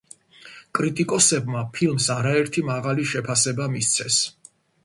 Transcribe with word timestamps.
კრიტიკოსებმა 0.79 1.61
ფილმს 1.77 2.09
არაერთი 2.15 2.65
მაღალი 2.73 3.09
შეფასება 3.13 3.73
მისცეს. 3.75 4.23